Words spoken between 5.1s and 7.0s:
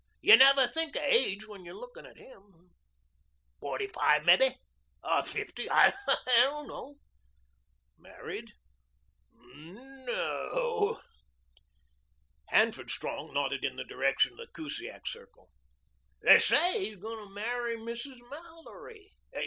fifty I don't know."